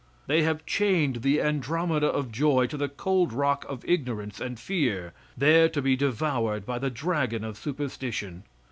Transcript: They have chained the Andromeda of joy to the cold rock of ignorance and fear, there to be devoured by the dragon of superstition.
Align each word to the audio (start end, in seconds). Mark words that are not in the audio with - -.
They 0.25 0.41
have 0.41 0.65
chained 0.65 1.17
the 1.17 1.39
Andromeda 1.39 2.07
of 2.07 2.31
joy 2.31 2.65
to 2.65 2.75
the 2.75 2.89
cold 2.89 3.31
rock 3.31 3.65
of 3.69 3.85
ignorance 3.85 4.41
and 4.41 4.59
fear, 4.59 5.13
there 5.37 5.69
to 5.69 5.79
be 5.79 5.95
devoured 5.95 6.65
by 6.65 6.79
the 6.79 6.89
dragon 6.89 7.43
of 7.43 7.55
superstition. 7.55 8.41